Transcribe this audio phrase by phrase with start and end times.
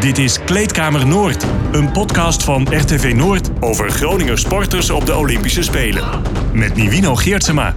[0.00, 5.62] Dit is Kleedkamer Noord, een podcast van RTV Noord over Groninger sporters op de Olympische
[5.62, 6.22] Spelen.
[6.52, 7.74] Met Nivino Geertsema.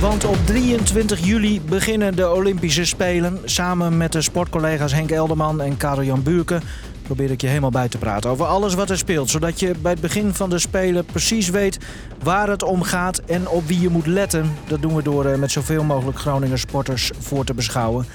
[0.00, 3.40] Want op 23 juli beginnen de Olympische Spelen.
[3.44, 6.62] Samen met de sportcollega's Henk Elderman en Karel-Jan Buurken...
[7.02, 9.30] probeer ik je helemaal bij te praten over alles wat er speelt.
[9.30, 11.78] Zodat je bij het begin van de Spelen precies weet
[12.22, 13.18] waar het om gaat...
[13.18, 14.52] en op wie je moet letten.
[14.66, 18.06] Dat doen we door eh, met zoveel mogelijk Groninger sporters voor te beschouwen.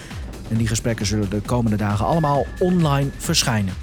[0.52, 3.74] En die gesprekken zullen de komende dagen allemaal online verschijnen.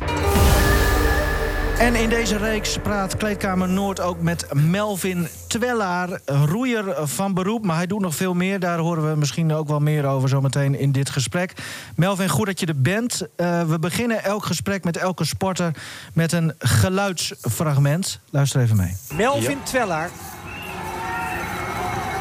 [1.78, 7.64] En in deze reeks praat Kleedkamer Noord ook met Melvin Twellaar, roeier van beroep.
[7.64, 8.60] Maar hij doet nog veel meer.
[8.60, 11.52] Daar horen we misschien ook wel meer over zometeen in dit gesprek.
[11.96, 13.22] Melvin, goed dat je er bent.
[13.36, 15.74] Uh, we beginnen elk gesprek met elke sporter
[16.12, 18.20] met een geluidsfragment.
[18.30, 18.96] Luister even mee.
[19.12, 19.64] Melvin ja.
[19.64, 20.10] Twellaar.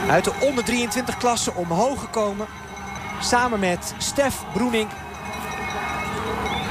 [0.09, 2.47] Uit de onder 23 klasse omhoog gekomen.
[3.19, 4.89] Samen met Stef Broening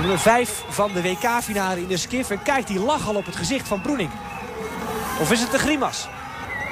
[0.01, 2.31] Nummer 5 van de WK-finale in de skif.
[2.31, 4.11] En kijk die lach al op het gezicht van Broening.
[5.21, 6.09] Of is het een grimas?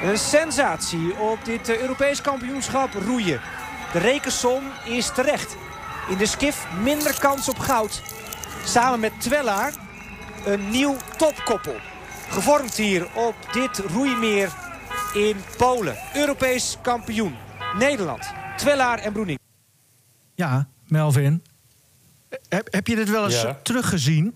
[0.03, 3.41] Een sensatie op dit eh, Europees kampioenschap roeien.
[3.93, 5.57] De rekensom is terecht.
[6.09, 8.03] In de skif minder kans op goud.
[8.65, 9.73] Samen met Twellaar
[10.45, 11.77] een nieuw topkoppel.
[12.29, 14.53] Gevormd hier op dit roeimeer
[15.15, 15.97] in Polen.
[16.15, 17.37] Europees kampioen.
[17.79, 18.33] Nederland.
[18.57, 19.44] Twellaar en Broening.
[20.35, 21.43] Ja, Melvin.
[22.49, 23.59] Heb, heb je dit wel eens Ja.
[23.63, 24.35] teruggezien?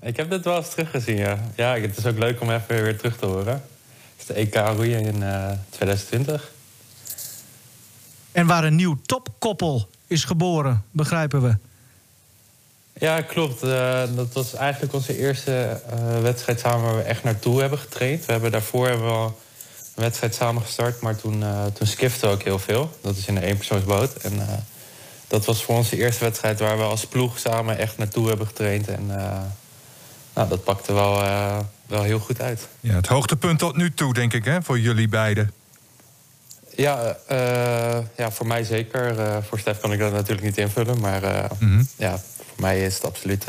[0.00, 1.38] Ik heb dit wel eens teruggezien, ja.
[1.56, 3.52] Ja, het is ook leuk om even weer terug te horen.
[4.16, 6.52] Het is de EK roeien in eh, 2020.
[8.32, 11.56] En waar een nieuw topkoppel is geboren, begrijpen we.
[12.98, 13.62] Ja, klopt.
[13.62, 18.26] Eh, dat was eigenlijk onze eerste eh, wedstrijd samen waar we echt naartoe hebben getraind.
[18.26, 19.40] We hebben daarvoor hebben we al
[19.94, 22.98] een wedstrijd samen gestart, maar toen, eh toen skiften we ook heel veel.
[23.00, 24.14] Dat is in een eenpersoonsboot.
[24.16, 24.48] En eh,
[25.34, 28.46] dat was voor ons de eerste wedstrijd waar we als ploeg samen echt naartoe hebben
[28.46, 28.88] getraind.
[28.88, 29.40] En eh,
[30.34, 32.68] nou, dat pakte wel, eh, wel heel goed uit.
[32.80, 35.52] Ja, het hoogtepunt tot nu toe, denk ik, hè, voor jullie beiden.
[36.76, 39.14] Ja, eh, ja, voor mij zeker.
[39.42, 41.00] Voor Stef kan ik dat natuurlijk niet invullen.
[41.00, 41.50] Maar eh,
[41.96, 43.44] ja, voor mij is het absoluut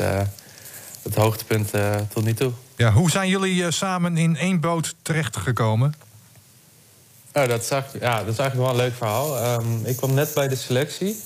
[1.02, 1.70] het hoogtepunt
[2.08, 2.52] tot nu toe.
[2.76, 5.94] Ja, hoe zijn jullie samen in één boot terechtgekomen?
[7.32, 9.38] Oh, dat, is eigenlijk, ja, dat is eigenlijk wel een leuk verhaal.
[9.38, 11.16] Ehm, ik kwam net bij de selectie.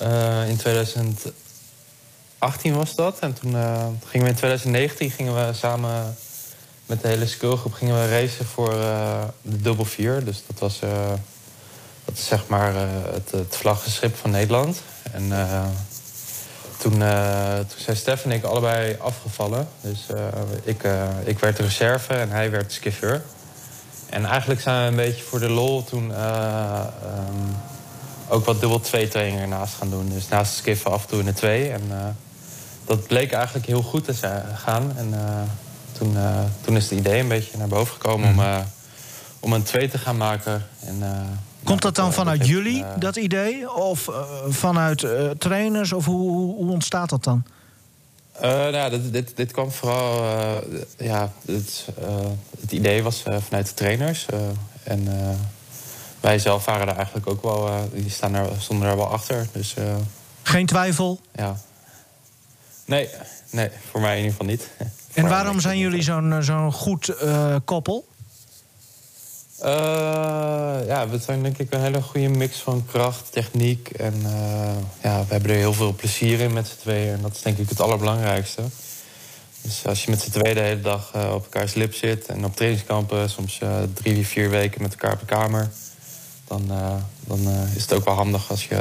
[0.00, 3.18] Eh, in 2018 was dat.
[3.18, 6.16] En toen eh, gingen we in 2019 gingen we samen
[6.86, 10.24] met de hele skillgroep gingen we racen voor eh, de dubbel vier.
[10.24, 10.78] Dus dat was
[12.04, 12.74] dat is zeg maar
[13.12, 14.82] het, het vlaggenschip van Nederland.
[15.12, 15.28] En
[16.78, 16.98] toen,
[17.68, 19.68] toen zijn Stef en ik allebei afgevallen.
[19.80, 20.06] Dus
[20.62, 20.82] ik,
[21.24, 23.22] ik werd reserve en hij werd skiffeur.
[24.10, 27.52] En eigenlijk zijn we een beetje voor de lol toen eh, ehm,
[28.28, 30.08] ook wat dubbel twee trainingen ernaast gaan doen.
[30.08, 31.70] Dus naast het skiffen af en toe in de twee.
[31.70, 32.06] En eh,
[32.84, 34.92] dat bleek eigenlijk heel goed te zijn- gaan.
[34.96, 35.40] En eh,
[35.92, 38.58] toen, eh, toen is het idee een beetje naar boven gekomen om, eh,
[39.40, 40.66] om een twee te gaan maken.
[40.80, 41.20] En, eh,
[41.64, 43.72] Komt dat dan vanuit jullie, dat idee?
[43.74, 44.08] Of
[44.48, 45.06] vanuit
[45.38, 45.92] trainers?
[45.92, 47.44] Of hoe, hoe, ontstaat dat dan?
[48.40, 50.24] Nou, dit, dit, dit kwam vooral...
[50.98, 51.86] ja, het,
[52.60, 54.26] het idee was vanuit de trainers.
[54.82, 55.08] en
[56.20, 57.66] wij zelf waren daar eigenlijk ook wel...
[57.68, 59.46] eh, die staan er, stonden er wel achter.
[59.52, 59.94] Dus eh,
[60.42, 61.20] Geen twijfel?
[61.34, 61.56] ja.
[62.84, 63.08] Nee,
[63.50, 64.68] nee, voor mij in ieder geval niet.
[65.14, 67.14] En waarom zijn jullie zo'n eh, zo'n goed
[67.64, 68.06] koppel?
[70.86, 73.88] Ja, we zijn denk ik een hele goede mix van kracht, techniek.
[73.88, 74.14] En
[75.02, 77.12] ja, we hebben er heel veel plezier in met z'n tweeën.
[77.12, 78.62] En dat is denk ik het allerbelangrijkste.
[79.62, 82.26] Dus als je met z'n tweeën de hele dag op elkaars lip zit...
[82.26, 83.60] en op trainingskampen, soms
[83.94, 85.70] drie, vier weken met elkaar op de kamer...
[86.48, 86.94] dan, eh,
[87.26, 88.76] dan eh, is het ook wel handig als je,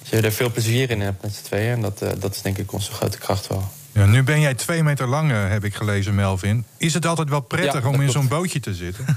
[0.00, 1.72] als je er veel plezier in hebt met z'n tweeën.
[1.72, 3.68] En dat, eh, dat is denk ik onze grote kracht wel.
[3.92, 6.64] Ja, nu ben jij twee meter lang, heb ik gelezen, Melvin.
[6.76, 9.04] Is het altijd wel prettig Ja, om in zo'n bootje te zitten?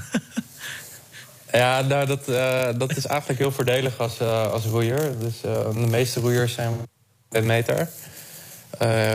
[1.52, 2.24] Ja, nou, dat,
[2.78, 5.18] dat is eigenlijk heel voordelig als, als roeier.
[5.18, 6.72] Dus, de meeste roeiers zijn
[7.30, 7.88] een meter.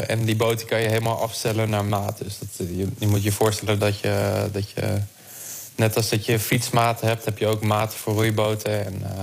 [0.08, 2.18] En die die kan je helemaal afstellen naar maat.
[2.18, 5.02] Dus dat, je, je moet je voorstellen dat je, dat je...
[5.78, 8.86] Net als dat je fietsmaat hebt, heb je ook maten voor roeiboten.
[8.86, 9.20] En eh,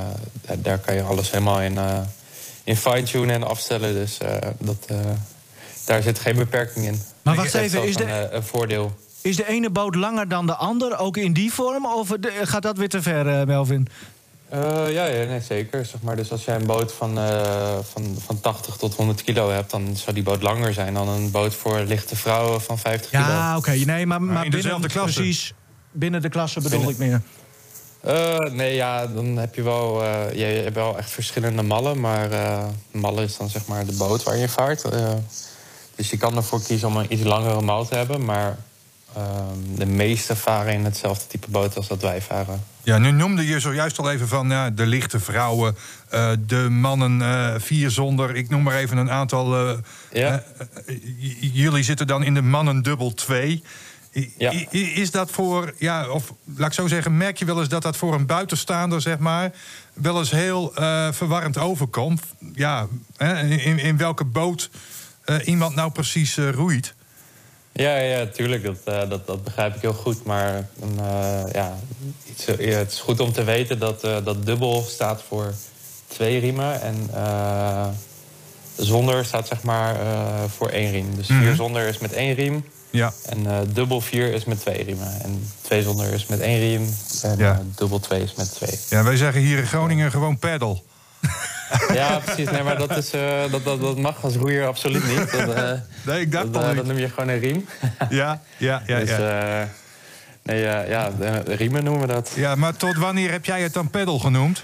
[0.46, 1.98] daar- daar kan je alles helemaal in, eh,
[2.64, 3.94] in fine-tunen en afstellen.
[3.94, 4.96] Dus eh, dat, eh,
[5.84, 7.02] daar zit geen beperking in.
[7.22, 8.94] Maar wacht even, is een, de- een voordeel.
[9.20, 11.86] Is de ene boot langer dan de ander, ook in die vorm?
[11.86, 13.88] Of de- gaat dat weer te ver, eh, Melvin?
[14.48, 14.60] Eh,
[14.92, 15.84] ja, ja nee, zeker.
[15.86, 16.16] Zeg maar.
[16.16, 19.70] Dus als jij een boot van, eh, van, van 80 tot 100 kilo hebt...
[19.70, 23.22] dan zou die boot langer zijn dan een boot voor lichte vrouwen van 50 kilo.
[23.22, 23.70] Ja, oké.
[23.70, 25.18] Nee, maar, maar in binnen, dezelfde klasse.
[25.20, 25.54] Precies,
[25.94, 27.20] binnen de klasse bedoel Binnen- ik meer.
[28.00, 32.00] Eh, nee, ja, dan heb je wel, eh, je, je hebt wel echt verschillende mallen.
[32.00, 34.82] Maar eh mallen is dan zeg maar de boot waar je vaart.
[34.84, 35.12] Eh,
[35.94, 38.24] dus je kan ervoor kiezen om een iets langere mal te hebben.
[38.24, 38.56] Maar
[39.16, 42.64] ehm, de meeste varen in hetzelfde type boot als dat wij varen.
[42.82, 45.76] Ja, nu noemde je zojuist al even van ja, de lichte vrouwen,
[46.08, 48.36] eh, de mannen eh, vier zonder.
[48.36, 49.56] Ik noem maar even een aantal.
[49.68, 49.78] eh,
[50.12, 50.42] Ja.
[51.40, 53.62] jullie zitten dan in de mannen dubbel twee.
[54.38, 54.52] Ja.
[54.70, 57.96] Is dat voor, ja, of laat ik zo zeggen, merk je wel eens dat dat
[57.96, 59.52] voor een buitenstaander, zeg maar,
[59.92, 62.22] wel eens heel eh, verwarrend overkomt?
[62.54, 64.70] Ja, hè, in, in welke boot
[65.24, 66.94] eh, iemand nou precies eh, roeit?
[67.72, 68.64] Ja, ja, tuurlijk.
[68.64, 70.24] Dat, dat, dat begrijp ik heel goed.
[70.24, 70.68] Maar
[70.98, 71.78] eh, ja,
[72.30, 75.54] iets, ja, het is goed om te weten dat, dat dubbel staat voor
[76.06, 76.80] twee riemen.
[76.80, 77.10] En
[78.76, 79.96] zonder staat zeg maar
[80.48, 81.14] voor één riem.
[81.16, 81.54] Dus vier Mhm.
[81.54, 82.64] zonder is met één riem.
[82.94, 85.20] Ja, En eh, dubbel vier is met twee riemen.
[85.22, 86.94] En twee zonder is met één riem.
[87.22, 87.52] En Ja.
[87.52, 88.78] eh, dubbel twee is met twee.
[88.88, 90.84] ja, wij zeggen hier in Groningen gewoon peddel.
[91.92, 92.50] Ja, precies.
[92.50, 95.30] Nee, maar dat, is, eh, dat, dat, dat mag als roeier absoluut niet.
[95.30, 95.56] Dat,
[96.06, 96.76] Nee, ik dacht dat, niet.
[96.76, 97.66] dat noem je gewoon een riem.
[98.10, 98.98] Ja, ja, ja.
[98.98, 99.68] dus, ja.
[100.42, 102.30] nee, ja, de riemen noemen we dat.
[102.34, 104.62] Ja, maar tot wanneer heb jij het dan peddel genoemd?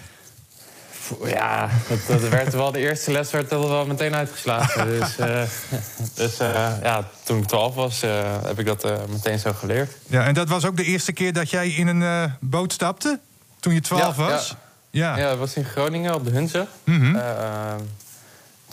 [1.25, 4.87] Ja, dat, dat werd wel de eerste les werd dat wel meteen uitgeslagen.
[4.87, 5.43] Dus, eh,
[6.15, 9.93] dus eh, ja, toen ik 12 was, eh, heb ik dat meteen zo geleerd.
[10.07, 13.19] Ja, en dat was ook de eerste keer dat jij in een boot stapte?
[13.61, 14.57] Toen je 12 Ja, was?
[14.91, 15.17] Ja.
[15.17, 16.67] Ja, dat was in Groningen op de Hunze.
[16.85, 17.13] Mhm.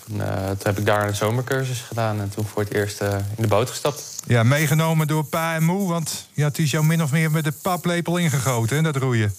[0.05, 0.17] Toen,
[0.57, 3.69] toen heb ik daar een zomercursus gedaan en toen voor het eerst in de boot
[3.69, 4.15] gestapt.
[4.27, 7.43] Ja, meegenomen door pa en moe, want ja, het is jou min of meer met
[7.43, 9.35] de paplepel ingegoten, hè, dat roeien.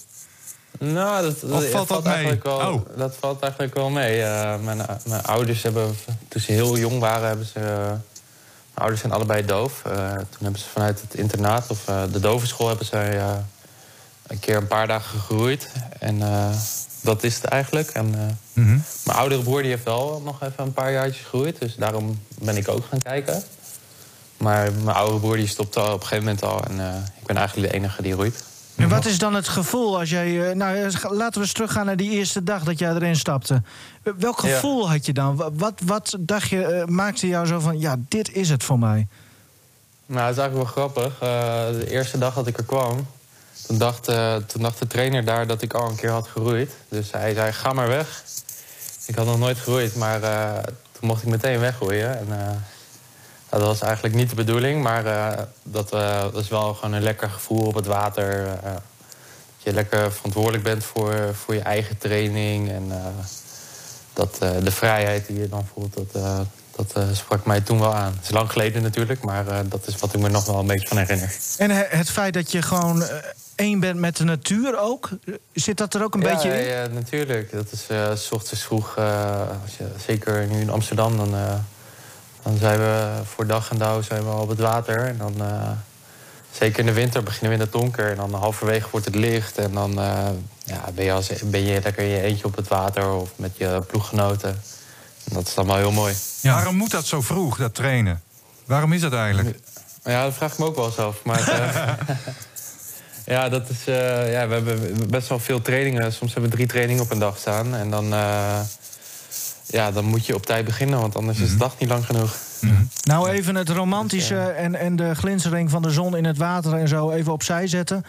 [0.79, 2.81] Nou, dat, dat, valt dat eigenlijk wel, Oh.
[2.97, 4.21] dat valt eigenlijk wel mee.
[4.23, 5.95] Eh, mijn, mijn ouders hebben,
[6.27, 7.59] toen ze heel jong waren, hebben ze.
[7.59, 7.87] eh,
[8.73, 9.81] mijn ouders zijn allebei doof.
[9.85, 13.31] Eh, toen hebben ze vanuit het internaat of eh, de dovenschool hebben zij eh,
[14.27, 15.69] een keer een paar dagen gegroeid.
[15.99, 16.49] En eh,
[17.01, 17.89] dat is het eigenlijk.
[17.89, 18.21] En eh,
[18.63, 18.77] Mhm.
[19.05, 21.59] mijn oudere broer die heeft wel nog even een paar jaartjes gegroeid.
[21.59, 23.43] Dus daarom ben ik ook gaan kijken.
[24.37, 26.63] Maar mijn oudere broer die stopte al op een gegeven moment al.
[26.63, 28.43] En eh, ik ben eigenlijk de enige die roeit.
[28.79, 30.49] En wat is dan het gevoel als jij...
[30.49, 33.61] eh, Nou, eh, laten we eens teruggaan naar die eerste dag dat jij erin stapte.
[34.03, 34.53] Eh, Welk Ja.
[34.53, 35.35] gevoel had je dan?
[35.35, 37.79] Wa- Wat, wat dacht je, maakte jou zo van...
[37.79, 39.07] Ja, dit is het voor mij.
[40.05, 41.17] Nou, het is eigenlijk wel grappig.
[41.79, 43.07] De eerste dag dat ik er kwam,
[43.67, 44.03] toen dacht,
[44.47, 46.71] toen dacht de trainer daar dat ik al een keer had geroeid.
[46.89, 48.23] Dus hij zei, ga maar weg.
[49.05, 50.19] Ik had nog nooit geroeid, maar
[50.91, 52.19] toen mocht ik meteen wegroeien.
[52.19, 52.27] En,
[53.49, 57.03] dat was eigenlijk niet de bedoeling, maar eh, dat, eh, dat is wel gewoon een
[57.03, 58.47] lekker gevoel op het water.
[58.47, 62.69] eh, dat je lekker verantwoordelijk bent voor, voor je eigen training.
[62.69, 62.91] En
[64.13, 68.11] dat, de vrijheid die je dan voelt, dat, dat sprak mij toen wel aan.
[68.15, 70.87] Het is lang geleden natuurlijk, maar dat is wat ik me nog wel een beetje
[70.87, 71.35] van herinner.
[71.57, 73.03] En he- het feit dat je gewoon
[73.55, 75.09] één bent met de natuur ook...
[75.53, 76.67] Zit dat er ook een ja, beetje in?
[76.67, 77.51] Ja, natuurlijk.
[77.51, 77.85] Dat is
[78.23, 78.97] s ochtends vroeg,
[79.63, 81.35] als je, zeker nu in Amsterdam, dan,
[82.43, 85.05] dan zijn we voor dag en dauw zijn we al op het water.
[85.05, 85.69] En dan, eh,
[86.51, 88.09] zeker in de winter beginnen we in het donker.
[88.09, 89.57] En dan halverwege wordt het licht.
[89.57, 90.27] En dan eh,
[90.63, 93.57] ja, ben, je als, ben je lekker in je eentje op het water of met
[93.57, 94.49] je ploeggenoten.
[95.23, 96.15] En dat is dan wel heel mooi.
[96.41, 98.21] Waarom moet dat zo vroeg, dat trainen?
[98.65, 99.57] Waarom is dat eigenlijk?
[100.03, 101.23] Ja, dat vraag ik me ook wel eens af.
[101.23, 102.15] Maar eh,
[103.35, 106.13] ja, dat is, ja, we hebben best wel veel trainingen.
[106.13, 107.75] Soms hebben we drie trainingen op een dag staan.
[107.75, 108.13] En dan,
[109.69, 112.35] ja, dan moet je op tijd beginnen, want anders is de dag niet lang genoeg.
[113.03, 116.87] Nou, even het romantische en, en de glinstering van de zon in het water en
[116.87, 118.05] zo even opzij zetten.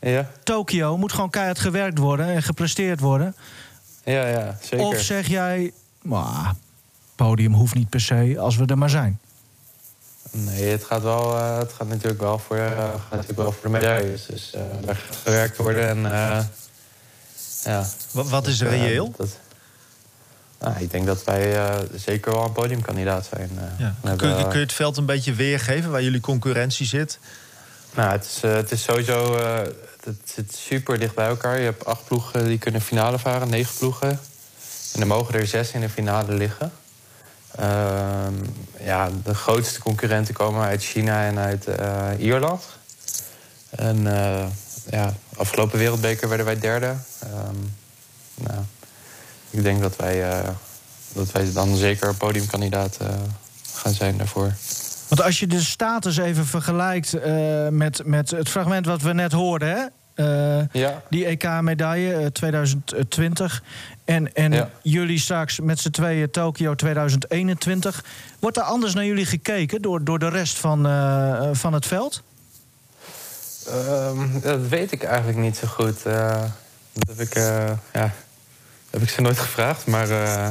[0.00, 3.34] Ja, Tokio moet gewoon keihard gewerkt worden en gepresteerd worden.
[4.04, 4.86] ja, ja zeker.
[4.86, 5.72] Of zeg jij,
[6.02, 6.48] "Mwah,
[7.16, 9.18] podium hoeft niet per se als we er maar zijn.
[10.30, 13.62] Nee, het gaat, wel, eh, het gaat natuurlijk wel voor, eh, gaat natuurlijk wel voor
[13.62, 14.26] de medailles.
[14.26, 15.88] Dus eh daar gaat gewerkt worden.
[15.88, 16.38] En, eh,
[17.64, 19.12] ja, Wat, wat is Eh, reëel?
[19.16, 19.38] dat-
[20.60, 23.50] nou, ik denk dat wij eh, zeker wel een podiumkandidaat zijn.
[23.56, 23.62] eh.
[23.78, 23.94] Ja.
[24.00, 27.18] Hebben, Kun, je- kun je het veld een beetje weergeven waar jullie concurrentie zit?
[27.94, 29.36] Nou, het is, eh, het is sowieso
[30.04, 31.58] het zit super dicht bij elkaar.
[31.58, 34.20] Je hebt acht ploegen die kunnen finale varen, negen ploegen.
[34.92, 36.72] En er mogen er zes in de finale liggen.
[37.56, 38.34] Ehm,
[38.80, 41.66] ja, de grootste concurrenten komen uit China en uit
[42.18, 42.62] Ierland.
[43.70, 44.02] En
[44.90, 46.94] ja, afgelopen wereldbeker werden wij derde.
[47.22, 47.56] Ehm,
[48.34, 48.64] nou,
[49.50, 50.48] ik denk dat wij, eh,
[51.12, 53.08] dat wij dan zeker podiumkandidaat eh,
[53.74, 54.52] gaan zijn daarvoor.
[55.08, 59.32] Want als je de status even vergelijkt eh, met, met het fragment wat we net
[59.32, 59.84] hoorden, hè?
[60.72, 61.02] Ja.
[61.10, 63.62] die EK-medaille eh, 2020.
[64.04, 64.70] En, en Ja.
[64.82, 68.04] jullie straks met z'n tweeën Tokio 2021.
[68.38, 70.82] Wordt er anders naar jullie gekeken door, door de rest van,
[71.56, 72.22] van het veld?
[73.68, 76.02] Ehm, dat weet ik eigenlijk niet zo goed.
[76.02, 77.34] Dat heb ik,
[77.92, 78.12] ja,
[78.96, 79.86] heb ik ze nooit gevraagd.
[79.86, 80.48] Maar eh,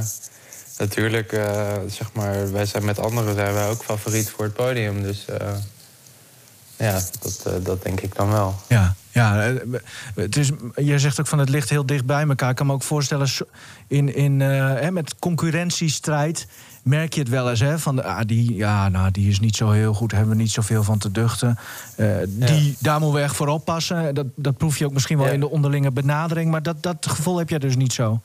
[0.78, 5.04] natuurlijk, eh, zeg maar, wij zijn met anderen zijn wij ook favoriet voor het podium.
[5.04, 5.48] Dus eh,
[6.78, 8.56] ja, dat, dat denk ik dan wel.
[8.68, 9.54] Ja, ja
[10.16, 12.50] het is, je zegt ook van het ligt heel dicht bij elkaar.
[12.50, 13.28] Ik kan me ook voorstellen,
[13.88, 14.38] in, in,
[14.94, 16.48] met concurrentiestrijd
[16.86, 17.60] merk je het wel eens.
[17.60, 20.51] Hè, van, ah, die, ja, nou, die is niet zo heel goed, hebben we niet
[20.51, 21.58] zoveel van te duchten.
[21.96, 24.15] Eh, die, daar moeten we echt voor oppassen.
[24.15, 25.34] Dat, dat proef je ook misschien wel Ja.
[25.34, 26.51] in de onderlinge benadering.
[26.51, 28.22] Maar dat, dat gevoel heb jij dus niet zo.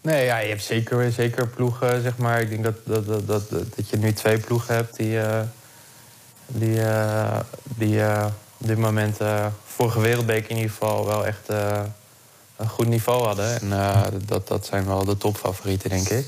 [0.00, 2.40] Nee, ja, je hebt zeker, zeker ploegen, zeg maar.
[2.40, 5.40] Ik denk dat, dat, dat, dat, dat je nu twee ploegen hebt die, eh,
[6.46, 7.36] die, eh,
[7.76, 8.02] die
[8.58, 9.16] op dit moment
[9.64, 11.48] vorige wereldbeker in ieder geval wel echt
[12.56, 13.60] een goed niveau hadden.
[13.60, 13.68] En
[14.26, 16.26] dat, dat zijn wel de topfavorieten, denk ik.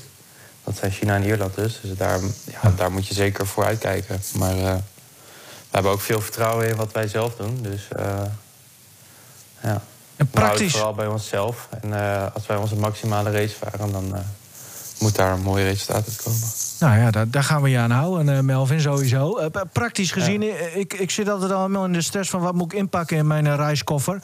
[0.67, 1.79] Dat zijn China en Ierland dus.
[1.81, 4.21] Dus daar, ja, daar moet je zeker voor uitkijken.
[4.37, 4.73] Maar eh,
[5.43, 7.59] we hebben ook veel vertrouwen in wat wij zelf doen.
[7.61, 8.21] Dus eh,
[9.63, 9.81] ja.
[10.15, 11.67] En praktisch, vooral bij onszelf.
[11.81, 14.15] En eh, als wij onze maximale race varen, dan
[14.99, 16.39] moet daar een mooi resultaat uit komen.
[16.79, 19.49] nou ja, daar, daar gaan we je aan houden, Melvin, sowieso.
[19.71, 20.43] Praktisch gezien,
[20.79, 22.41] ik, ik zit altijd allemaal in de stress van...
[22.41, 24.19] wat moet ik inpakken in mijn reiskoffer.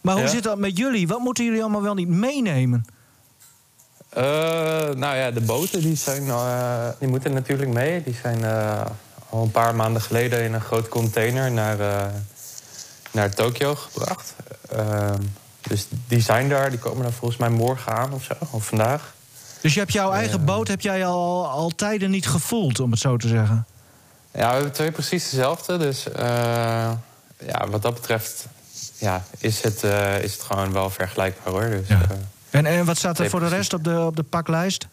[0.00, 0.28] Maar hoe Ja.
[0.28, 1.08] zit dat met jullie?
[1.08, 2.84] Wat moeten jullie allemaal wel niet meenemen?
[4.14, 4.22] Eh,
[4.94, 8.02] nou ja, de boten die zijn, eh, die moeten natuurlijk mee.
[8.02, 8.80] Die zijn eh,
[9.28, 12.10] al een paar maanden geleden in een groot container naar,
[13.10, 14.34] naar Tokio gebracht.
[14.70, 15.20] Ehm,
[15.60, 16.70] dus die zijn daar.
[16.70, 19.14] Die komen daar volgens mij morgen aan of zo, of vandaag.
[19.60, 23.00] Dus je hebt jouw eigen boot heb jij al, al tijden niet gevoeld, om het
[23.00, 23.66] zo te zeggen.
[24.32, 25.78] Ja, we hebben twee precies dezelfde.
[25.78, 26.06] Dus
[27.46, 28.46] ja, wat dat betreft
[28.98, 29.82] ja, is, het,
[30.22, 31.70] is het gewoon wel vergelijkbaar hoor.
[31.70, 32.00] Dus, Ja.
[32.54, 34.86] En, en wat staat er voor de rest op de, op de paklijst?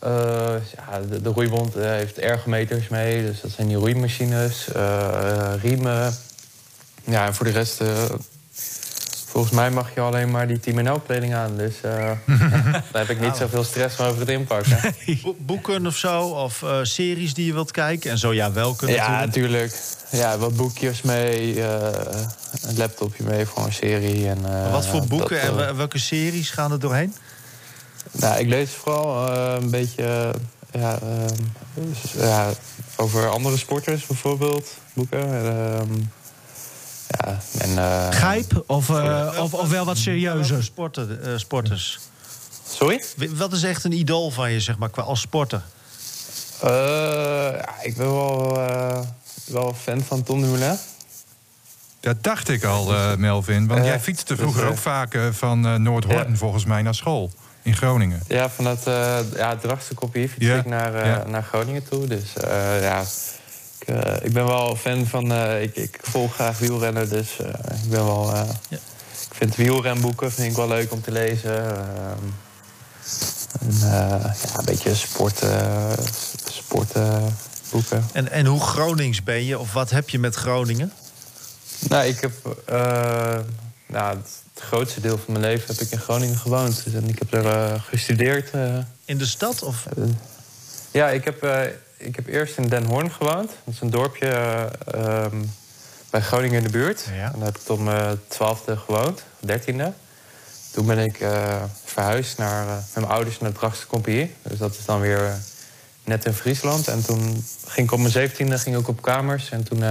[0.00, 5.52] Eh, ja, de, de roeibond eh, heeft ergometers mee, dus dat zijn die roeimachines, eh,
[5.62, 6.14] riemen.
[7.04, 7.82] Ja, en voor de rest,
[9.28, 11.56] volgens mij mag je alleen maar die Team NL kleding aan.
[11.56, 12.10] Dus eh,
[12.92, 14.94] daar heb ik niet zoveel stress van over het inpakken.
[15.22, 18.10] Bo- Boeken of zo, of eh, series die je wilt kijken.
[18.10, 19.80] En zo ja, welke ja, natuurlijk.
[20.10, 21.88] Ja, wat boekjes mee, eh,
[22.62, 24.28] een laptopje mee voor een serie.
[24.28, 27.14] En, Wat voor boeken dat, en wel- welke series gaan er doorheen?
[28.12, 30.02] Nou, ik lees vooral een beetje
[30.72, 31.84] eh, ja, ehm,
[32.18, 32.50] ja,
[32.96, 35.28] over andere sporters bijvoorbeeld, boeken.
[37.08, 40.62] Ja, en, eh, Gijp of, eh, of, of wel wat serieuzer?
[40.64, 41.98] Sporten, eh, sporters.
[42.68, 43.02] Sorry?
[43.16, 45.62] Wie- Wat is echt een idool van je, zeg maar, qua als sporter?
[46.62, 46.70] Eh,
[47.52, 49.00] ja, ik ben wel, eh,
[49.46, 50.76] wel fan van Tom Dumoulin.
[52.00, 53.66] Dat dacht ik al, eh, Melvin.
[53.66, 56.36] Want jij fietste dus, vroeger ook vaak van eh, Noordhorn Ja.
[56.36, 57.30] volgens mij naar school
[57.62, 58.22] in Groningen.
[58.28, 61.24] Ja, van het, eh ja, het drachtste kopie fiets Ja, ik naar, ja.
[61.26, 62.06] naar Groningen toe.
[62.06, 63.04] Dus eh, ja,
[63.88, 65.32] ik, eh, ik ben wel fan van...
[65.32, 67.48] eh, ik, ik volg graag wielrennen, dus eh,
[67.82, 68.34] ik ben wel...
[68.68, 68.78] Ja.
[69.30, 71.64] Ik vind wielrenboeken vind ik wel leuk om te lezen.
[71.64, 72.24] Ehm,
[73.60, 75.92] en, eh, ja, een beetje sport, eh,
[76.50, 78.06] sportboeken.
[78.12, 79.58] En, en hoe Gronings ben je?
[79.58, 80.92] Of wat heb je met Groningen?
[81.88, 82.32] nou, ik heb...
[83.86, 86.84] nou, het, het grootste deel van mijn leven heb ik in Groningen gewoond.
[86.84, 88.50] Dus, en ik heb er gestudeerd...
[89.04, 89.62] In de stad?
[89.62, 89.84] Of?
[90.90, 91.46] Ja, ik heb,
[91.98, 93.50] ik heb eerst in Den Hoorn gewoond.
[93.64, 94.64] Dat is een dorpje eh,
[95.24, 95.36] ehm,
[96.10, 97.04] bij Groningen in de buurt.
[97.14, 97.24] Ja.
[97.24, 99.92] En daar heb ik tot mijn twaalfde gewoond, dertiende.
[100.72, 104.34] Toen ben ik eh, verhuisd naar, eh, met mijn ouders naar de Drachtse Compagnie.
[104.42, 105.32] Dus dat is dan weer eh,
[106.04, 106.88] net in Friesland.
[106.88, 109.50] En toen ging ik op mijn zeventiende ging ik ook op kamers.
[109.50, 109.82] En toen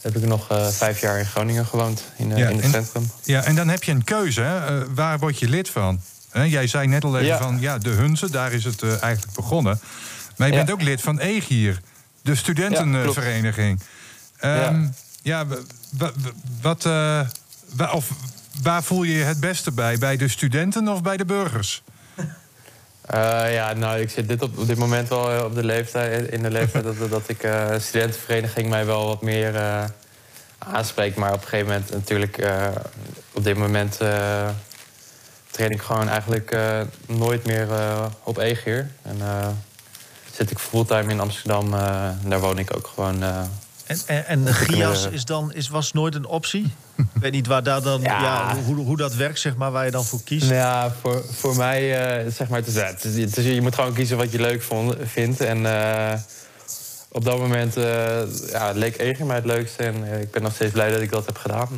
[0.00, 3.10] heb ik nog vijf jaar in Groningen gewoond, in, Ja, in het en- centrum.
[3.22, 4.40] Ja, en dan heb je een keuze.
[4.40, 4.94] Hè?
[4.94, 6.00] Waar word je lid van?
[6.32, 7.38] Jij zei net al even Ja.
[7.38, 9.80] van ja, de Hunze, daar is het eigenlijk begonnen.
[10.36, 11.80] Maar je bent ook lid van EGIR,
[12.22, 13.80] de studentenvereniging.
[14.38, 14.86] Ehm,
[15.22, 15.46] Ja.
[15.90, 16.12] wa-
[16.60, 17.20] wat, eh,
[17.76, 18.10] wa- of,
[18.62, 19.98] waar voel je je het beste bij?
[19.98, 21.82] Bij de studenten of bij de burgers?
[23.00, 26.30] Eh, ja, nou, ik zit dit op, op dit moment wel eh, op de leeftijd,
[26.30, 29.84] in de leeftijd dat, dat ik eh studentenvereniging mij wel wat meer eh,
[30.58, 31.16] aanspreekt.
[31.16, 32.48] Maar op een gegeven moment natuurlijk,
[33.32, 33.96] op dit moment
[35.50, 36.56] train ik gewoon eigenlijk
[37.06, 37.68] nooit meer
[38.22, 38.88] op e-gear.
[39.02, 39.16] En
[40.36, 43.22] zit ik fulltime in Amsterdam, eh, en daar woon ik ook gewoon.
[43.22, 43.40] eh,
[43.86, 46.72] En, en, en Gias is dan, is, was nooit een optie?
[46.96, 48.20] Ik weet niet waar daar dan, ja.
[48.22, 48.56] Ja.
[48.64, 50.42] hoe, hoe dat werkt, zeg maar, waar je dan voor kiest.
[50.44, 53.60] Nou ja, voor, voor mij, eh, zeg maar, het is, het is- het is- je
[53.62, 55.40] moet gewoon kiezen wat je leuk vond, vindt.
[55.40, 56.12] En eh,
[57.08, 58.18] op dat moment eh,
[58.50, 59.82] ja, leek Eger mij het leukste.
[59.82, 61.68] En ik ben nog steeds blij dat ik dat heb gedaan.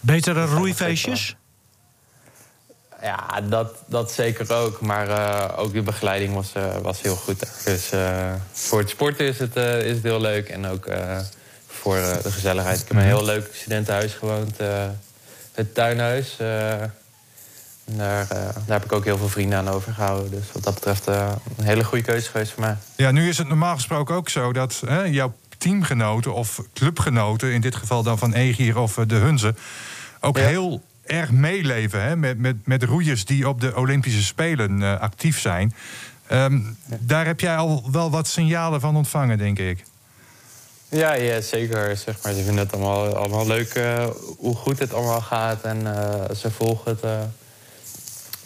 [0.00, 1.36] Betere roeifeestjes?
[3.02, 4.80] Ja, dat, dat zeker ook.
[4.80, 7.64] Maar eh, ook de begeleiding was, eh, was heel goed.
[7.64, 10.48] Dus eh, voor het sporten is het, is het heel leuk.
[10.48, 10.88] En ook
[11.66, 12.80] voor de gezelligheid.
[12.80, 14.56] Ik heb een heel leuk studentenhuis gewoond.
[15.52, 16.34] het tuinhuis.
[17.84, 20.30] daar, daar heb ik ook heel veel vrienden aan overgehouden.
[20.30, 22.76] Dus wat dat betreft een hele goede keuze geweest voor mij.
[22.96, 27.60] Ja, nu is het normaal gesproken ook zo dat hè, jouw teamgenoten of clubgenoten, in
[27.60, 29.54] dit geval dan van Egier of de Hunze,
[30.20, 30.44] ook Ja.
[30.46, 35.40] heel erg meeleven hè, met, met, met roeiers die op de Olympische Spelen eh, actief
[35.40, 35.74] zijn.
[36.26, 39.84] Ehm, Daar heb jij al wel wat signalen van ontvangen, denk ik.
[40.88, 41.96] Ja, ja, zeker.
[41.96, 42.32] Zeg maar.
[42.32, 44.06] Ze vinden het allemaal, allemaal leuk eh,
[44.38, 45.62] hoe goed het allemaal gaat.
[45.62, 47.30] En eh, ze, volgen het,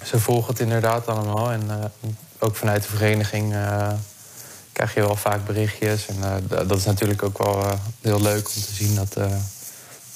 [0.04, 1.52] ze volgen het inderdaad allemaal.
[1.52, 1.92] En
[2.38, 3.54] ook vanuit de vereniging
[4.72, 6.06] krijg je wel vaak berichtjes.
[6.06, 9.16] En dat is natuurlijk ook wel heel leuk om te zien dat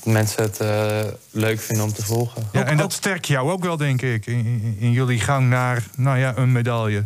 [0.06, 2.42] mensen het eh, leuk vinden om te volgen.
[2.52, 6.18] Ja, en dat sterkt jou ook wel, denk ik, in, in- jullie gang naar nou
[6.18, 7.04] ja, een medaille.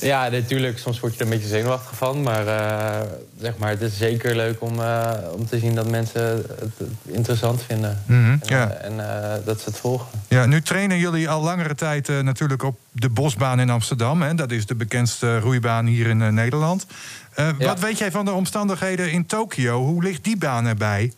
[0.00, 0.78] Ja, natuurlijk.
[0.78, 2.22] Soms word je er een beetje zenuwachtig van.
[2.22, 3.06] Maar, eh,
[3.40, 6.22] zeg maar het is zeker leuk om, eh, om te zien dat mensen
[6.60, 8.02] het, interessant vinden.
[8.06, 8.70] Mhm, En, ja.
[8.70, 8.96] eh, en
[9.44, 10.06] dat ze het volgen.
[10.28, 14.22] Ja, nu trainen jullie al langere tijd eh, natuurlijk op de Bosbaan in Amsterdam.
[14.22, 14.34] Hè?
[14.34, 16.86] Dat is de bekendste roeibaan hier in Nederland.
[17.34, 17.66] Eh, Ja.
[17.66, 19.84] Wat weet jij van de omstandigheden in Tokio?
[19.84, 21.12] Hoe ligt die baan erbij?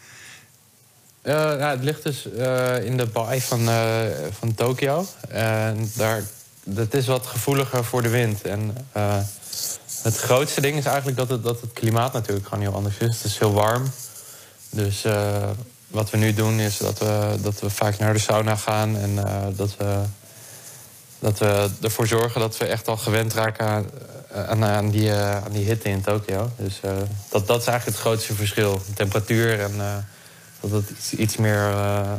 [1.23, 4.01] Eh, het ligt dus eh, in de baai van, eh,
[4.39, 5.07] van Tokio.
[5.29, 6.23] En daar,
[6.65, 8.43] dat is wat gevoeliger voor de wind.
[8.43, 8.77] En
[10.03, 13.17] het grootste ding is eigenlijk dat het, dat het klimaat natuurlijk gewoon heel anders is.
[13.17, 13.93] Het is heel warm.
[14.71, 15.05] Dus
[15.87, 18.97] wat we nu doen is dat we, dat we vaak naar de sauna gaan.
[18.97, 19.15] En
[19.57, 20.03] dat, we,
[21.19, 23.91] dat we ervoor zorgen dat we echt al gewend raken
[24.33, 26.51] aan, aan, die, aan die hitte in Tokio.
[26.57, 26.81] Dus
[27.29, 28.83] dat, dat is eigenlijk het grootste verschil.
[28.95, 30.05] Temperatuur en...
[30.61, 31.69] dat het iets, iets meer.
[31.71, 32.13] eh,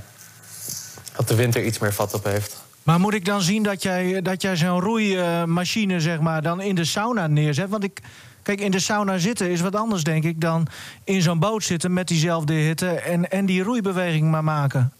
[1.15, 2.61] dat de winter iets meer vat op heeft.
[2.83, 6.75] Maar moet ik dan zien dat jij, dat jij zo'n roeimachine zeg maar, dan in
[6.75, 7.69] de sauna neerzet?
[7.69, 7.99] Want ik,
[8.43, 10.67] kijk, in de sauna zitten is wat anders, denk ik, dan
[11.03, 14.93] in zo'n boot zitten met diezelfde hitte en, en die roeibeweging maar maken.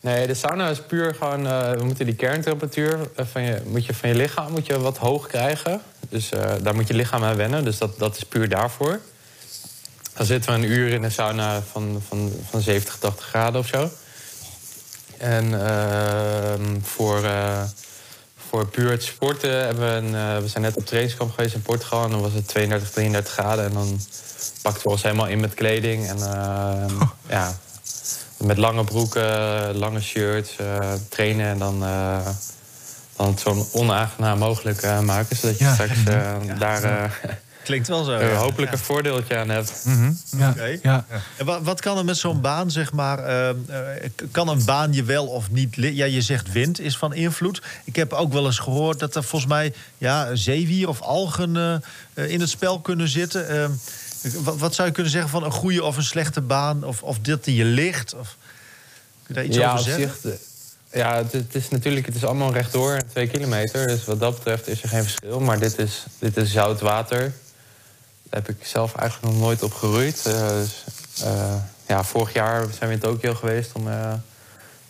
[0.00, 1.46] Nee, de sauna is puur gewoon.
[1.46, 4.78] eh, we moeten die kerntemperatuur eh, van je, moet je, van je lichaam moet je
[4.80, 5.80] wat hoog krijgen.
[6.08, 6.28] Dus
[6.62, 7.64] daar moet je lichaam aan wennen.
[7.64, 9.00] Dus dat, dat is puur daarvoor.
[10.14, 13.66] Dan zitten we een uur in een sauna van, van, van 70, 80 graden of
[13.66, 13.90] zo.
[15.18, 17.62] En ehm, voor, eh,
[18.48, 20.14] voor puur het sporten hebben we een.
[20.14, 22.04] eh, we zijn net op trainingskamp geweest in Portugal.
[22.04, 23.64] En dan was het 32, 33 graden.
[23.64, 24.00] En dan
[24.62, 26.08] pakten we ons helemaal in met kleding.
[26.08, 26.94] En ehm,
[27.28, 27.58] ja,
[28.36, 31.78] met lange broeken, lange shirts, eh, trainen en dan,
[33.16, 35.36] dan het zo onaangenaam mogelijk maken.
[35.36, 35.72] Zodat je Ja.
[35.74, 36.04] straks
[36.58, 37.20] daar
[37.64, 38.12] Klinkt wel zo.
[38.12, 38.36] eh, ja.
[38.36, 39.86] hopelijk een voordeeltje aan hebt.
[40.36, 40.78] Ja, Oké.
[40.82, 41.06] ja.
[41.36, 43.18] En wat, wat kan er met zo'n baan, zeg maar...
[43.18, 43.56] eh, eh,
[44.30, 45.74] kan een baan je wel of niet...
[45.74, 47.62] Ja, je zegt wind is van invloed.
[47.84, 49.72] Ik heb ook wel eens gehoord dat er volgens mij...
[49.98, 51.74] Ja, zeewier of algen eh,
[52.14, 53.48] eh, in het spel kunnen zitten.
[53.48, 53.68] Eh,
[54.42, 56.84] wat, wat zou je kunnen zeggen van een goede of een slechte baan?
[56.84, 58.14] Of, of dat die je ligt?
[58.14, 58.36] Of,
[59.22, 60.18] kun je daar iets ja, over zeggen?
[60.22, 60.32] zich,
[60.92, 63.86] ja, het, het is natuurlijk het is allemaal rechtdoor, twee kilometer.
[63.86, 65.40] Dus wat dat betreft is er geen verschil.
[65.40, 67.32] Maar dit is, dit is zout water.
[68.32, 70.26] Daar heb ik zelf eigenlijk nog nooit op geroeid.
[70.26, 70.84] Eh, dus,
[71.22, 71.54] eh,
[71.86, 74.12] ja, vorig jaar zijn we in Tokio geweest om eh,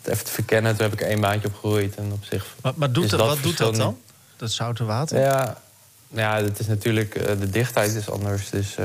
[0.01, 0.75] het even te verkennen.
[0.75, 1.95] Toen heb ik één baantje op geroeid.
[1.95, 3.97] En op zich Maar, maar doet dat, dat wat doet dat dan?
[4.37, 5.19] Dat zoute water?
[5.19, 5.57] Ja,
[6.07, 8.49] ja het is natuurlijk, de dichtheid is anders.
[8.49, 8.75] Dus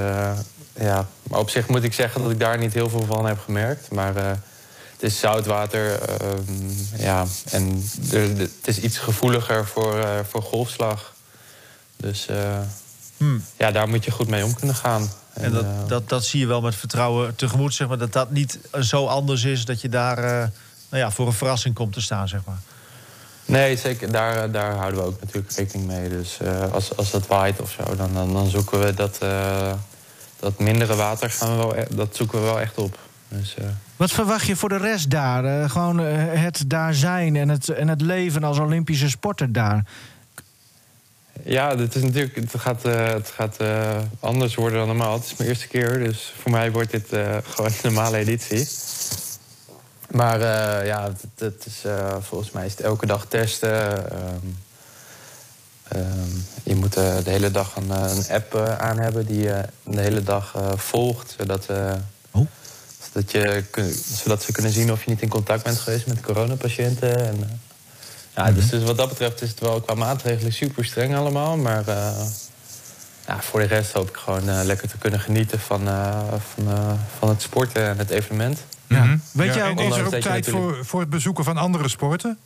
[0.75, 3.38] ja, maar op zich moet ik zeggen dat ik daar niet heel veel van heb
[3.44, 3.90] gemerkt.
[3.90, 6.03] Maar het is zoutwater.
[6.03, 11.14] ehm, ja, en de- het is iets gevoeliger voor, voor golfslag.
[11.97, 12.29] Dus
[13.18, 13.42] Hmm.
[13.57, 15.09] ja, daar moet je goed mee om kunnen gaan.
[15.33, 17.98] En dat, eh, dat, dat zie je wel met vertrouwen tegemoet, zeg maar.
[17.98, 20.48] Dat dat niet eh, zo anders is dat je daar eh,
[20.90, 22.59] nou ja, voor een verrassing komt te staan, zeg maar.
[23.44, 24.12] Nee, zeker.
[24.12, 26.09] Daar, daar houden we ook natuurlijk rekening mee.
[26.09, 29.72] Dus eh, als, als dat waait of zo, dan, dan, dan zoeken we dat, eh,
[30.40, 32.98] dat mindere water gaan we wel, e- dat zoeken we wel echt op.
[33.28, 33.64] Dus, eh,
[33.96, 35.44] Wat verwacht je voor de rest daar?
[35.44, 39.85] Eh, gewoon eh, het daar zijn en het, en het leven als Olympische sporter daar.
[41.44, 45.12] Ja, het, is natuurlijk, het gaat, eh, het gaat eh, anders worden dan normaal.
[45.12, 48.68] Het is mijn eerste keer, dus voor mij wordt dit eh, gewoon een normale editie.
[50.11, 50.40] Maar
[50.87, 51.83] ja, het, het is,
[52.20, 54.11] volgens mij is het elke dag testen.
[54.11, 54.46] Ehm,
[55.88, 56.29] ehm,
[56.62, 60.55] je moet de hele dag een, een app aan hebben die je de hele dag
[60.77, 61.35] volgt.
[61.38, 61.66] Zodat,
[62.31, 62.46] Oh.
[63.12, 63.64] zodat, je,
[64.14, 67.16] zodat ze kunnen zien of je niet in contact bent geweest met coronapatiënten.
[67.27, 67.61] En,
[68.44, 71.57] ja, dus, dus wat dat betreft is het wel qua maatregelen super streng allemaal.
[71.57, 72.20] Maar eh,
[73.27, 76.18] ja, voor de rest hoop ik gewoon eh, lekker te kunnen genieten van, eh,
[76.55, 78.59] van, eh, van het sporten en het evenement.
[78.87, 79.16] Mhm.
[79.33, 81.88] Weet Ja, jij ook- is er ook tijd natuurlijk- voor, voor het bezoeken van andere
[81.88, 82.38] sporten?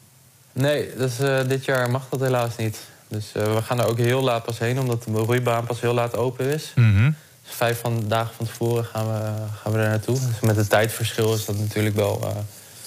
[0.52, 2.78] Nee, dus, eh, dit jaar mag dat helaas niet.
[3.08, 5.94] Dus eh, we gaan er ook heel laat pas heen, omdat de roeibaan pas heel
[5.94, 6.72] laat open is.
[6.74, 7.10] Mhm.
[7.46, 9.20] Dus vijf van, dagen van tevoren gaan we,
[9.62, 10.14] gaan we er naartoe.
[10.14, 12.28] Dus met het tijdverschil is dat natuurlijk wel, eh,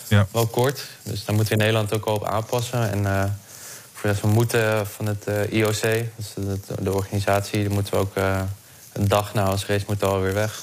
[0.08, 0.28] Ja.
[0.32, 0.88] wel kort.
[1.04, 2.92] Dus daar moeten we in Nederland ook al op aanpassen.
[2.92, 3.24] En eh,
[3.94, 5.82] voor de we moeten van het eh, IOC,
[6.16, 8.42] dus de, de organisatie, daar moeten we ook eh,
[8.94, 10.60] een dag na ons race moeten we alweer weg.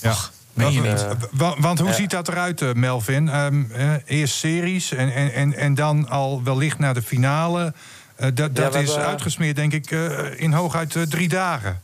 [0.00, 0.14] Ja.
[0.52, 1.28] meen je Want- niet?
[1.32, 1.94] wa- want hoe Ja.
[1.94, 3.28] ziet dat eruit, Melvin?
[3.28, 7.72] Ehm, eh, eerst series en, en, en, en dan al wellicht naar de finale.
[8.16, 9.90] Dat dat we is hebben- uitgesmeerd, denk ik,
[10.36, 11.80] in hooguit drie dagen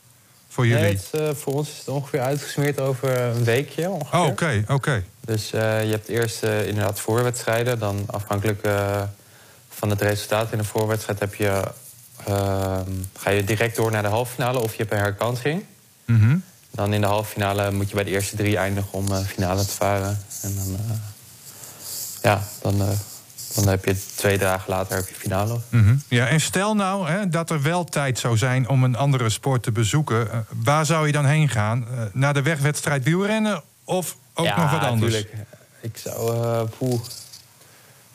[0.49, 0.83] voor jullie.
[0.83, 4.19] Nee, het is, voor ons is het ongeveer uitgesmeerd over een weekje ongeveer.
[4.21, 5.05] Oh, Oké, oké.
[5.25, 7.79] Dus eh, je hebt eerst eh, inderdaad voorwedstrijden.
[7.79, 9.03] Dan afhankelijk eh,
[9.69, 11.63] van het resultaat in de voorwedstrijd heb je,
[12.27, 15.65] ehm, ga je direct door naar de halve finale of je hebt een herkansing.
[16.05, 16.37] Mhm.
[16.71, 19.73] Dan in de halve finale moet je bij de eerste drie eindigen om finale te
[19.73, 20.19] varen.
[20.43, 20.77] En dan,
[22.23, 22.83] ja, dan,
[23.55, 25.61] dan heb je twee dagen later heb je finale.
[25.69, 25.97] Mhm.
[26.09, 29.63] Ja, en stel nou hè, dat er wel tijd zou zijn om een andere sport
[29.63, 30.47] te bezoeken.
[30.65, 31.87] waar zou je dan heen gaan?
[32.13, 35.13] Naar de wegwedstrijd wielrennen of ook ja, nog wat anders?
[35.13, 35.35] Tuurlijk.
[35.81, 36.43] Ik zou.
[36.45, 37.01] eh poeh.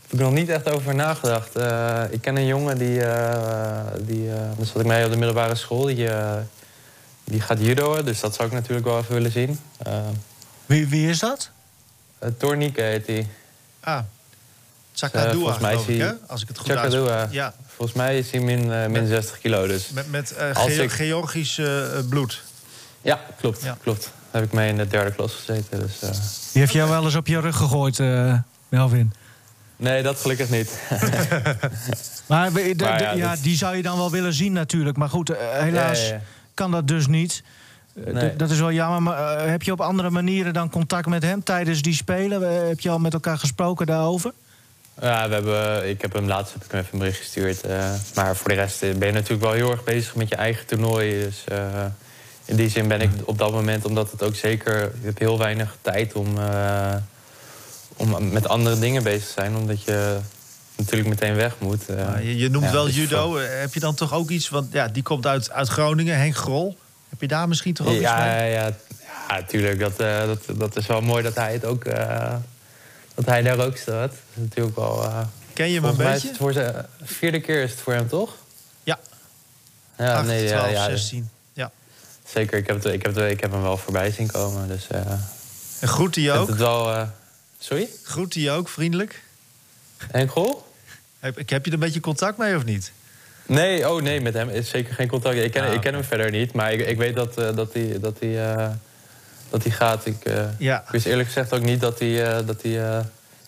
[0.02, 1.56] Heb ik nog niet echt over nagedacht.
[1.56, 3.04] Eh, ik ken een jongen die.
[3.04, 5.86] eh die daar zat ik mee op de middelbare school.
[5.86, 6.10] Die,
[7.24, 9.60] die gaat judoën, dus dat zou ik natuurlijk wel even willen zien.
[10.66, 11.50] Wie, wie is dat?
[12.78, 13.28] uh, heet hij.
[13.80, 14.00] Ah,
[14.94, 16.18] Chakadua, volgens mij ik, hij-?
[16.28, 17.28] Als ik het goed Chakadua.
[17.32, 19.68] Ja, Volgens mij is hij min, min 60 kilo.
[19.68, 19.90] Dus.
[19.90, 20.34] met, met
[20.84, 21.62] ik- Georgisch
[22.10, 22.44] bloed.
[23.02, 23.62] Ja, klopt.
[23.64, 23.78] Ja.
[23.82, 24.12] klopt.
[24.32, 25.80] Heb ik mee in de derde klas gezeten.
[25.80, 26.10] Dus, eh,
[26.52, 28.34] Die heeft jou wel eens op je rug gegooid, eh,
[28.70, 29.14] Melvin.
[29.76, 30.80] nee, dat gelukkig niet.
[32.26, 32.74] Maar, de-
[33.16, 34.98] ja, die zou je dan wel willen zien natuurlijk.
[34.98, 36.22] Maar goed, eh, helaas Ja, ja, ja.
[36.54, 37.44] kan dat dus niet.
[37.94, 38.36] Nee.
[38.36, 39.02] Dat is wel jammer.
[39.02, 42.68] Maar heb je op andere manieren dan contact met hem tijdens die spelen?
[42.68, 44.32] Heb je al met elkaar gesproken daarover?
[45.02, 47.62] Ja, we hebben, ik heb hem laatst heb ik hem even een bericht gestuurd.
[48.16, 51.24] maar voor de rest ben je natuurlijk wel heel erg bezig met je eigen toernooi.
[51.24, 51.44] Dus
[52.50, 54.74] in die zin ben ik op dat moment, omdat het ook zeker...
[54.82, 56.96] Je hebt heel weinig tijd om, eh,
[57.98, 59.56] om met andere dingen bezig te zijn.
[59.56, 60.18] Omdat je
[60.76, 61.90] natuurlijk meteen weg moet.
[61.90, 62.24] eh.
[62.24, 63.38] Je, je noemt Ja, wel dus judo.
[63.38, 64.50] Eh, Heb je dan toch ook iets?
[64.50, 66.78] Want ja, die komt uit, uit Groningen, Henk Grol.
[67.10, 68.52] Heb je daar misschien toch ook iets ja, mee?
[68.52, 68.74] ja, ja,
[69.30, 69.80] ja, tuurlijk.
[69.80, 71.84] Dat, eh, dat, dat is wel mooi dat hij het ook...
[71.86, 72.36] eh,
[73.16, 74.10] dat hij daar ook staat.
[74.10, 75.04] Dat is natuurlijk wel...
[75.04, 75.20] eh,
[75.54, 76.28] Ken je hem een beetje?
[76.28, 78.36] het voor zijn vierde keer is het voor hem, toch?
[78.84, 79.00] Ja.
[79.98, 81.30] Ja, 8, nee, ja, 12, ja, 16.
[82.34, 84.68] Zeker, ik heb, het, ik, heb het, ik heb hem wel voorbij zien komen.
[84.68, 85.12] Dus eh
[85.80, 86.48] En groet hij ook?
[86.48, 86.92] het wel...
[86.94, 87.08] eh,
[87.60, 87.88] sorry?
[88.04, 89.24] Groet hij ook, vriendelijk?
[90.12, 90.68] Henk Grol?
[91.20, 92.92] Heb, ik- heb je er een beetje contact mee of niet?
[93.46, 95.36] Nee, oh nee, met hem is zeker geen contact.
[95.36, 97.74] Ik ken, Ah, ik ken hem verder niet, maar ik, ik weet dat, eh, dat
[97.74, 98.70] hij dat hij,
[99.50, 100.06] dat hij gaat.
[100.06, 100.16] Ik,
[100.58, 103.04] Ja, ik wist eerlijk gezegd ook niet dat, hij, dat, hij,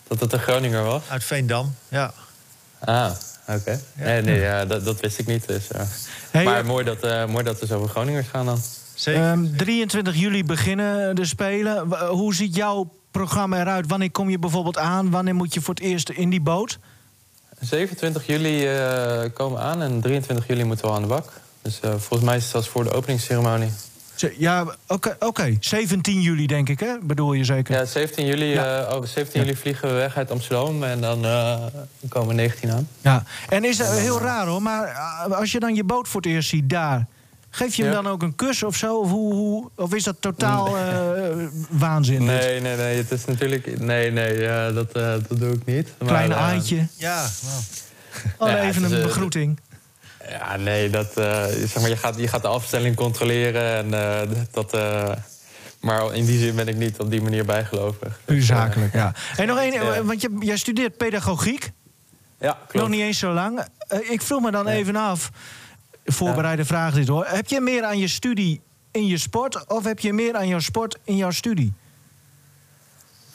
[0.08, 1.02] dat het een Groninger was.
[1.10, 1.76] uit Veendam.
[1.90, 2.14] Ja.
[2.80, 3.12] Ah,
[3.48, 3.80] oké.
[3.94, 5.48] Nee, nee ja, dat, dat wist ik niet.
[5.48, 5.82] Dus, eh.
[6.32, 8.60] Hey, maar eh, mooi dat, eh, mooi dat we zo over Groningers gaan dan.
[8.94, 9.22] Zeker.
[9.22, 11.88] Ehm, 23 juli beginnen de Spelen.
[11.90, 13.88] W- Hoe ziet jouw programma eruit?
[13.88, 15.10] Wanneer kom je bijvoorbeeld aan?
[15.10, 16.80] Wanneer moet je voor het eerst in die boot?
[17.60, 21.32] 27 juli eh, komen we aan en 23 juli moeten we al aan de bak.
[21.62, 23.72] Dus eh, volgens mij is het zelfs voor de openingsceremonie.
[24.38, 25.16] Ja, oké.
[25.20, 25.58] oké.
[25.60, 26.94] 17 juli denk ik, hè?
[27.02, 27.76] Bedoel je zeker?
[27.76, 28.86] Ja, 17 juli, Ja.
[28.88, 31.58] eh, oh, 17 juli vliegen we weg uit Amsterdam en dan eh,
[32.10, 32.88] komen we 19 aan.
[33.02, 33.24] Ja.
[33.50, 34.88] En is dat heel raar hoor, maar
[35.30, 37.06] als je dan je boot voor het eerst ziet daar...
[37.54, 38.02] Geef je hem Ja.
[38.02, 38.98] dan ook een kus of zo?
[39.00, 40.84] Of, hoe, hoe, of is dat totaal eh,
[41.70, 42.24] waanzin?
[42.26, 43.80] Nee, nee, nee, het is natuurlijk...
[43.80, 45.88] Nee, nee, ja, dat, eh, dat doe ik niet.
[46.00, 46.88] Maar, Klein eh, aantje.
[46.98, 47.62] Ja, nou.
[48.38, 49.60] Oh, ja, even een eh, begroeting.
[50.30, 54.30] Ja, nee, dat, eh, zeg maar, je, gaat, je gaat de afstelling controleren en eh,
[54.52, 54.74] dat...
[54.74, 55.12] eh,
[55.80, 58.20] maar in die zin ben ik niet op die manier bijgelovig.
[58.26, 59.14] Puur Dus, zakelijk, ja.
[59.38, 60.04] En nog één, Ja.
[60.04, 61.72] want je, jij studeert pedagogiek.
[62.40, 62.74] Ja, klopt.
[62.74, 63.66] Nog niet eens zo lang.
[64.10, 64.78] Ik vroeg me dan Nee.
[64.78, 65.30] even af,
[66.06, 67.26] voorbereide vraag dit hoor.
[67.28, 69.68] Heb je meer aan je studie in je sport...
[69.68, 71.74] of heb je meer aan jouw sport in jouw studie?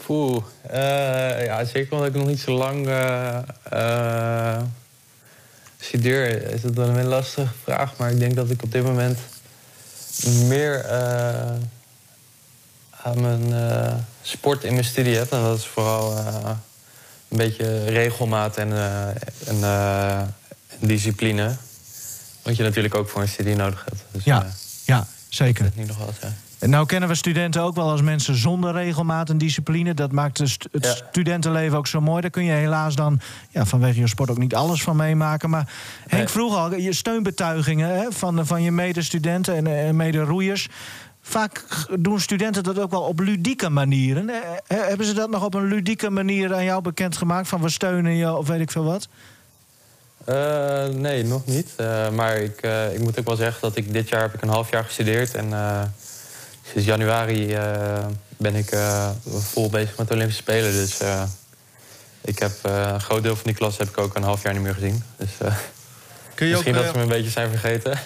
[0.07, 2.87] Poeh, eh, ja, zeker omdat ik nog niet zo lang
[5.87, 7.97] studeer, is het wel een lastige vraag.
[7.97, 9.19] Maar ik denk dat ik op dit moment
[10.47, 11.53] meer eh,
[13.03, 15.33] aan mijn eh, sport in mijn studie heb.
[15.33, 16.51] En dat is vooral eh,
[17.29, 18.73] een beetje regelmaat en,
[19.47, 20.35] en, en
[20.79, 21.57] discipline.
[22.43, 24.03] Wat je natuurlijk ook voor een studie nodig hebt.
[24.11, 24.47] Dus, Ja,
[24.85, 25.65] ja, zeker.
[25.65, 26.37] dat niet nog wel zijn.
[26.67, 29.95] Nou kennen we studenten ook wel als mensen zonder regelmaat en discipline.
[29.95, 30.95] Dat maakt het Ja.
[30.95, 32.21] studentenleven ook zo mooi.
[32.21, 35.51] Daar kun je helaas dan ja, vanwege je sport ook niet alles van meemaken.
[35.51, 36.29] Maar Henk Nee.
[36.33, 40.69] vroeg al, je steunbetuigingen hè, van, van je medestudenten en, en mederoeiers.
[41.23, 41.65] Vaak
[42.01, 44.29] doen studenten dat ook wel op ludieke manieren.
[44.31, 47.49] Eh, eh, Hebben ze dat nog op een ludieke manier aan jou bekendgemaakt?
[47.49, 49.09] Van we steunen je of weet ik veel wat?
[50.25, 51.73] Eh, nee, nog niet.
[51.77, 54.43] Eh, maar ik, eh, ik moet ook wel zeggen dat ik dit jaar heb ik
[54.43, 55.35] een half jaar gestudeerd.
[55.35, 55.83] En eh,
[56.71, 60.73] sinds januari eh, ben ik eh, vol bezig met de Olympische Spelen.
[60.73, 61.23] Dus eh,
[62.21, 64.63] ik heb een groot deel van die klas heb ik ook een half jaar niet
[64.63, 65.03] meer gezien.
[65.17, 65.31] Dus
[66.35, 67.99] Kun je ook misschien dat ze me een beetje zijn vergeten.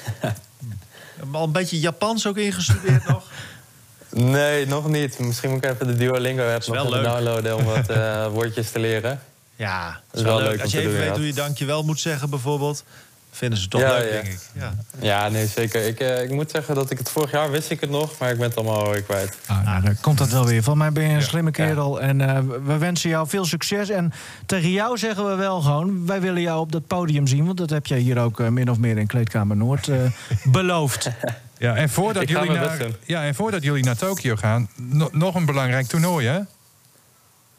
[1.33, 3.31] al een beetje Japans ook ingestudeerd nog?
[4.37, 5.18] nee, nog niet.
[5.18, 7.05] Misschien moet ik even de Duolingo-app nog wel even leuk.
[7.05, 7.87] downloaden om wat
[8.35, 9.23] woordjes te leren.
[9.57, 10.51] Ja, dat is wel wel leuk.
[10.51, 12.85] leuk Als je even weet hoe je dankjewel moet zeggen bijvoorbeeld...
[13.31, 14.11] vinden ze toch Ja, leuk, ja.
[14.23, 14.38] denk ik.
[14.53, 14.75] Ja.
[15.01, 15.87] Ja, nee, zeker.
[15.87, 18.31] Ik, eh, ik moet zeggen dat ik het vorig jaar wist ik het nog, maar
[18.31, 19.37] ik ben het allemaal alweer kwijt.
[19.47, 20.62] Ah, nou, dan komt dat wel weer.
[20.62, 21.64] Van mij ben je een slimme Ja.
[21.64, 22.01] kerel.
[22.01, 23.88] En eh, we wensen jou veel succes.
[23.88, 24.12] En
[24.47, 26.07] tegen jou zeggen we wel gewoon...
[26.07, 27.45] wij willen jou op dat podium zien.
[27.47, 29.97] Want dat heb jij hier ook eh, min of meer in Kleedkamer Noord eh,
[30.45, 31.09] beloofd.
[31.59, 35.45] Ja, en voordat, jullie naar, ja, en voordat jullie naar Tokio gaan, no- nog een
[35.45, 36.40] belangrijk toernooi, hè?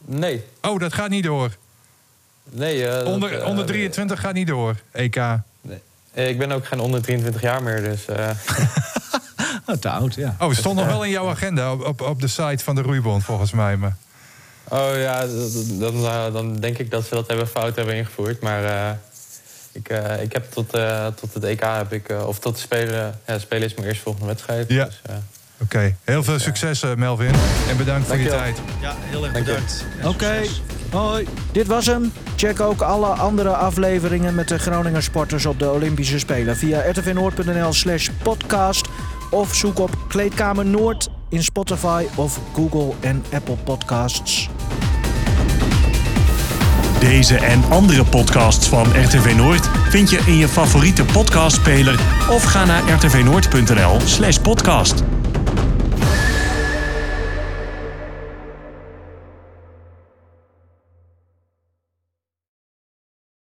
[0.05, 1.55] Nee, Oh, dat gaat niet door.
[2.43, 2.87] nee.
[2.87, 5.15] eh, dat, Onder, onder 23 gaat niet door, EK.
[6.15, 6.29] Nee.
[6.29, 8.05] Ik ben ook geen onder 23 jaar meer, dus...
[8.05, 8.29] eh,
[9.65, 10.35] Oh, te oud, ja.
[10.39, 12.81] Oh, het stond nog wel in jouw agenda op, op, op de site van de
[12.81, 13.75] Roeibond, volgens mij.
[13.77, 13.95] Maar...
[14.67, 15.25] Oh ja,
[15.79, 18.41] dan, eh, dan denk ik dat ze dat hebben fout hebben ingevoerd.
[18.41, 18.89] Maar eh,
[19.71, 22.61] ik, eh, ik heb tot, eh, tot het EK heb ik, eh, of tot de
[22.61, 24.69] Spelen, ja, Spelen is mijn eerste volgende wedstrijd.
[24.69, 24.85] Ja.
[24.85, 25.15] Dus, eh,
[25.61, 27.33] Oké, heel veel succes, eh, Melvin.
[27.69, 28.53] En bedankt voor je Dankjewel.
[28.53, 28.57] tijd.
[28.81, 29.51] ja, heel erg Dank je.
[29.53, 29.85] bedankt.
[30.03, 30.41] Oké.
[30.91, 31.27] Hoi.
[31.51, 32.11] Dit was hem.
[32.35, 37.73] Check ook alle andere afleveringen met de Groninger sporters op de Olympische Spelen via rtvnoord.nl
[37.73, 38.87] slash podcast
[39.29, 44.49] of zoek op Kleedkamer Noord in Spotify of Google en Apple Podcasts.
[46.99, 51.99] Deze en andere podcasts van RTV Noord vind je in je favoriete podcastspeler
[52.29, 55.03] of ga naar rtvnoord.nl/podcast.